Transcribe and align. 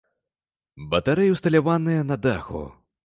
Батарэі 0.95 1.35
ўсталяваныя 1.35 2.01
на 2.13 2.21
даху. 2.25 2.65